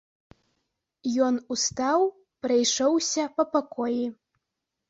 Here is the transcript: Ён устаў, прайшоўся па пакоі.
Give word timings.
Ён 1.25 1.37
устаў, 1.55 2.01
прайшоўся 2.47 3.23
па 3.37 3.43
пакоі. 3.53 4.05